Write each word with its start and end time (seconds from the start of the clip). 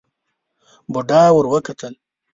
بوډا 0.93 1.23
ور 1.33 1.45
وکتل. 1.53 1.93